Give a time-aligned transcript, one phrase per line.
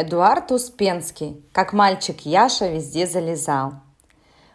[0.00, 3.72] Эдуард Успенский, как мальчик Яша везде залезал.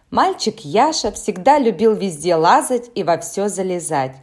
[0.10, 4.16] Мальчик Яша всегда любил везде лазать и во все залезать.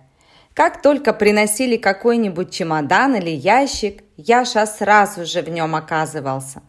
[0.55, 6.63] Как только приносили какой-нибудь чемодан или ящик, Яша сразу же в нем оказывался.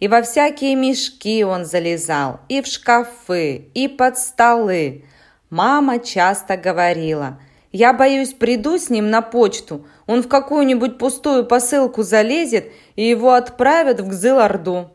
[0.00, 5.04] И во всякие мешки он залезал, и в шкафы, и под столы.
[5.50, 7.38] Мама часто говорила–
[7.72, 13.32] я боюсь, приду с ним на почту, он в какую-нибудь пустую посылку залезет и его
[13.32, 14.88] отправят в Гзыл-Орду.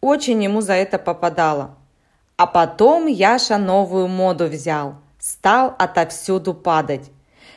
[0.00, 1.76] Очень ему за это попадало.
[2.36, 7.10] А потом Яша новую моду взял, стал отовсюду падать.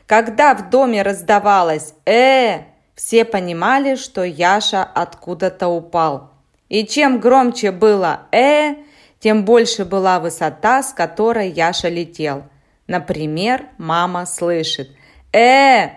[0.05, 2.63] Когда в доме раздавалось «э»,
[2.95, 6.31] все понимали, что Яша откуда-то упал.
[6.67, 8.75] И чем громче было «э»,
[9.19, 12.43] тем больше была высота, с которой Яша летел.
[12.91, 14.89] Например, мама слышит
[15.31, 15.91] «Э!»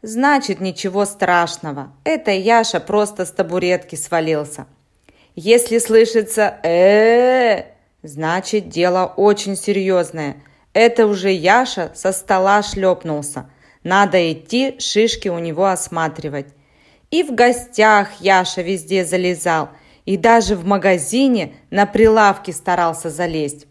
[0.00, 1.92] Значит, ничего страшного.
[2.04, 4.66] Это Яша просто с табуретки свалился.
[5.34, 7.64] Если слышится э,
[8.02, 10.36] значит, дело очень серьезное.
[10.72, 13.50] Это уже Яша со стола шлепнулся.
[13.82, 16.46] Надо идти шишки у него осматривать.
[17.10, 19.68] И в гостях Яша везде залезал,
[20.06, 23.66] и даже в магазине на прилавке старался залезть.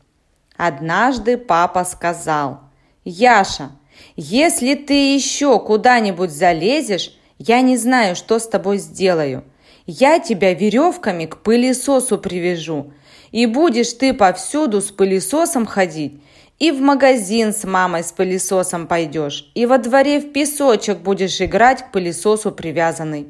[0.57, 2.61] Однажды папа сказал–
[3.09, 3.71] «Яша,
[4.17, 9.45] если ты еще куда-нибудь залезешь, я не знаю, что с тобой сделаю.
[9.85, 12.91] Я тебя веревками к пылесосу привяжу,
[13.31, 16.21] и будешь ты повсюду с пылесосом ходить,
[16.59, 21.83] и в магазин с мамой с пылесосом пойдешь, и во дворе в песочек будешь играть
[21.83, 23.29] к пылесосу привязанный».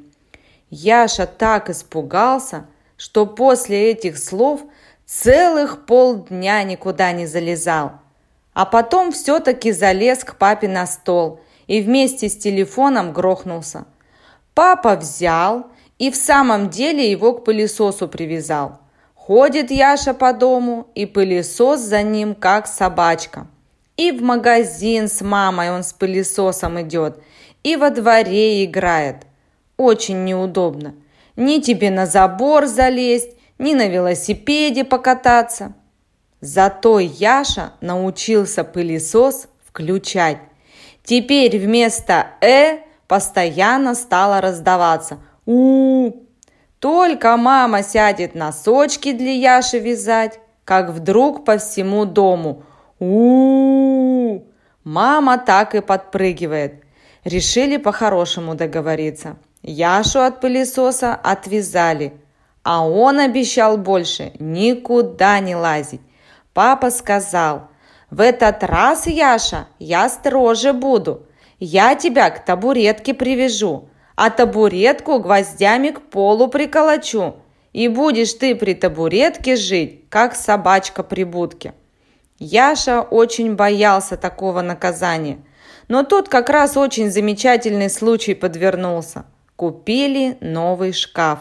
[0.72, 2.66] Яша так испугался,
[2.98, 4.62] что после этих слов
[5.06, 7.92] целых полдня никуда не залезал–
[8.58, 13.86] а потом все-таки залез к папе на стол и вместе с телефоном грохнулся.
[14.56, 15.68] Папа взял
[16.00, 18.80] и в самом деле его к пылесосу привязал.
[19.14, 23.46] Ходит Яша по дому, и пылесос за ним, как собачка.
[23.96, 27.20] И в магазин с мамой он с пылесосом идет,
[27.62, 29.18] и во дворе играет.
[29.78, 30.96] Очень неудобно.
[31.36, 35.76] Ни тебе на забор залезть, ни на велосипеде покататься.
[36.42, 40.38] Зато Яша научился пылесос включать.
[41.04, 46.28] Теперь вместо «э» постоянно стало раздаваться у, -у.
[46.80, 52.64] Только мама сядет носочки для Яши вязать, как вдруг по всему дому
[53.00, 54.44] у, -у, -у.
[54.84, 56.84] Мама так и подпрыгивает.
[57.24, 59.38] Решили по-хорошему договориться.
[59.64, 62.14] Яшу от пылесоса отвязали,
[62.64, 66.02] а он обещал больше никуда не лазить.
[66.58, 67.68] Папа сказал,
[68.10, 71.28] «В этот раз, Яша, я строже буду.
[71.60, 77.36] Я тебя к табуретке привяжу, а табуретку гвоздями к полу приколочу.
[77.74, 81.76] И будешь ты при табуретке жить, как собачка при будке».
[82.40, 85.38] Яша очень боялся такого наказания.
[85.88, 89.26] Но тут как раз очень замечательный случай подвернулся.
[89.56, 91.38] Купили новый шкаф.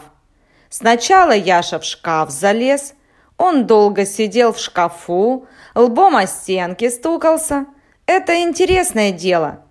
[0.69, 2.93] Сначала Яша в шкаф залез,
[3.37, 7.67] он долго сидел в шкафу, лбом о стенки стукался.
[8.07, 9.61] Это интересное дело.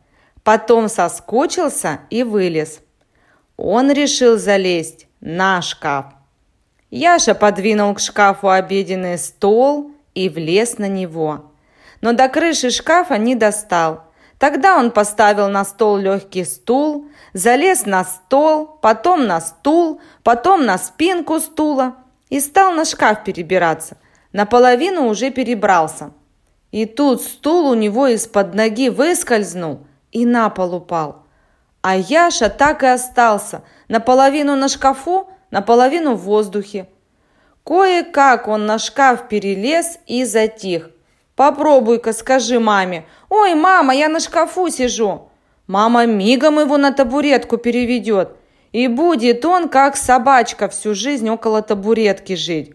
[0.44, 2.80] Потом соскучился и вылез.
[3.56, 6.06] Он решил залезть на шкаф.
[6.90, 11.50] Яша подвинул к шкафу обеденный стол и влез на него.
[12.00, 14.04] Но до крыши шкафа не достал.
[14.38, 20.78] Тогда он поставил на стол легкий стул, залез на стол, потом на стул, потом на
[20.78, 21.96] спинку стула–
[22.28, 23.96] и стал на шкаф перебираться.
[24.32, 26.12] Наполовину уже перебрался.
[26.72, 31.24] И тут стул у него из-под ноги выскользнул и на пол упал.
[31.80, 36.88] А Яша так и остался, наполовину на шкафу, наполовину в воздухе.
[37.64, 40.90] Кое-как он на шкаф перелез и затих.
[41.36, 43.04] «Попробуй-ка, скажи маме.
[43.28, 45.28] Ой, мама, я на шкафу сижу».
[45.66, 48.30] Мама мигом его на табуретку переведет–
[48.72, 52.72] и будет он, как собачка, всю жизнь около табуретки жить.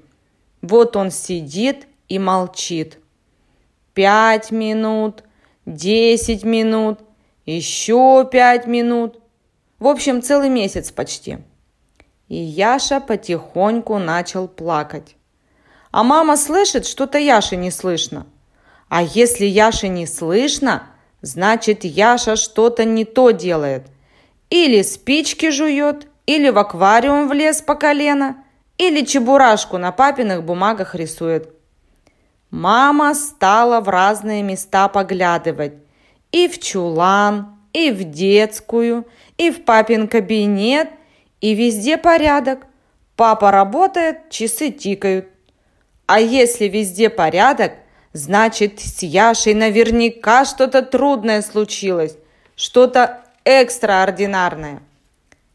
[0.61, 2.99] Вот он сидит и молчит.
[3.93, 5.23] Пять минут,
[5.65, 6.99] десять минут,
[7.45, 9.19] еще пять минут.
[9.79, 11.39] В общем, целый месяц почти.
[12.27, 15.15] И Яша потихоньку начал плакать.
[15.91, 18.25] А мама слышит, что-то Яше не слышно.
[18.87, 20.83] А если Яше не слышно,
[21.21, 23.87] значит Яша что-то не то делает–
[24.51, 28.43] или спички жует, или в аквариум влез по колено,
[28.77, 31.49] или чебурашку на папиных бумагах рисует.
[32.51, 35.73] Мама стала в разные места поглядывать.
[36.31, 39.07] И в чулан, и в детскую,
[39.37, 40.89] и в папин кабинет,
[41.39, 42.67] и везде порядок.
[43.15, 45.27] Папа работает, часы тикают.
[46.07, 47.73] А если везде порядок,
[48.11, 52.17] значит, с Яшей наверняка что-то трудное случилось,
[52.55, 54.81] что-то экстраординарное.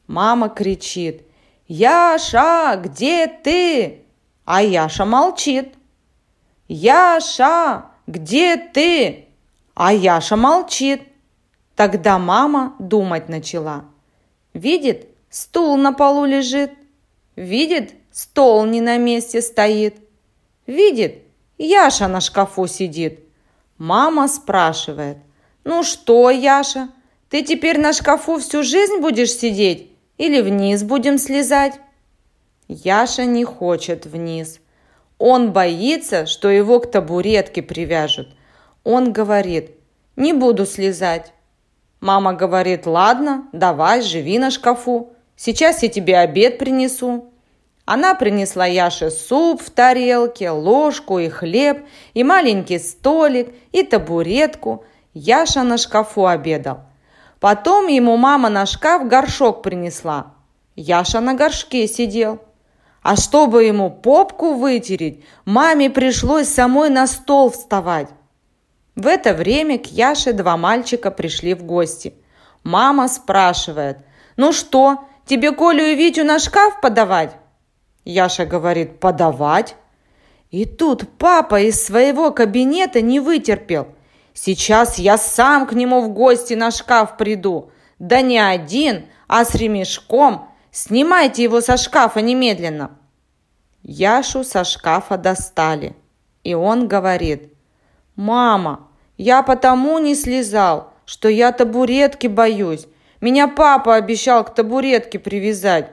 [0.07, 1.23] Мама кричит,
[1.69, 4.03] «Яша, где ты?»
[4.45, 5.75] А Яша молчит.
[6.69, 9.27] «Яша, где ты?»
[9.77, 11.03] А Яша молчит.
[11.75, 13.85] Тогда мама думать начала.
[14.55, 16.73] Видит, стул на полу лежит.
[17.37, 19.97] Видит, стол не на месте стоит.
[20.67, 21.19] Видит,
[21.59, 23.21] Яша на шкафу сидит.
[23.77, 25.19] Мама спрашивает.
[25.65, 26.89] «Ну что, Яша,
[27.31, 31.75] ты теперь на шкафу всю жизнь будешь сидеть или вниз будем слезать?»
[32.69, 34.61] Яша не хочет вниз.
[35.19, 38.29] Он боится, что его к табуретке привяжут.
[38.85, 39.71] Он говорит,
[40.17, 41.33] не буду слезать.
[42.01, 45.13] Мама говорит, ладно, давай, живи на шкафу.
[45.37, 47.33] Сейчас я тебе обед принесу.
[47.85, 51.85] Она принесла Яше суп в тарелке, ложку и хлеб,
[52.15, 54.85] и маленький столик, и табуретку.
[55.15, 56.81] Яша на шкафу обедал.
[57.41, 60.35] Потом ему мама на шкаф горшок принесла.
[60.75, 62.41] Яша на горшке сидел.
[63.03, 68.09] А чтобы ему попку вытереть, маме пришлось самой на стол вставать.
[68.97, 72.15] В это время к Яше два мальчика пришли в гости.
[72.65, 73.99] Мама спрашивает,
[74.37, 77.37] «Ну что, тебе Колю и Витю на шкаф подавать?»
[78.05, 79.77] Яша говорит, «Подавать?»
[80.51, 83.89] И тут папа из своего кабинета не вытерпел.
[84.37, 87.71] «Сейчас я сам к нему в гости на шкаф приду.
[87.99, 90.51] Да не один, а с ремешком.
[90.71, 92.91] Снимайте его со шкафа немедленно!»
[93.83, 95.97] Яшу со шкафа достали.
[96.45, 97.55] И он говорит,
[98.15, 102.89] «Мама, я потому не слезал, что я табуретки боюсь.
[103.23, 105.93] Меня папа обещал к табуретке привязать».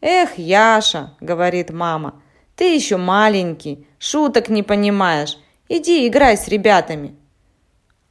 [0.00, 2.20] «Эх, Яша»,— говорит мама,—
[2.56, 5.38] «ты еще маленький, шуток не понимаешь.
[5.68, 7.14] Иди играй с ребятами».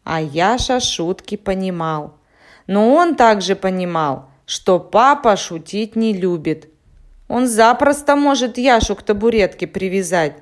[0.03, 2.17] А Яша шутки понимал.
[2.67, 6.69] Но он также понимал, что папа шутить не любит.
[7.27, 10.37] Он запросто может Яшу к табуретке привязать.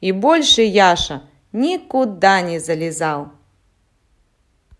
[0.00, 3.33] И больше Яша никуда не залезал.